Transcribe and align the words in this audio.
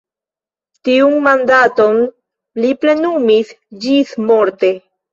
Tiun 0.89 1.17
mandaton 1.27 2.01
li 2.65 2.75
plenumis 2.83 3.57
ĝismorte. 3.89 4.79